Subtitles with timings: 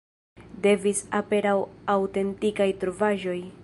[0.63, 1.53] Devis aperi
[1.97, 3.41] aŭtentikaj trovaĵoj.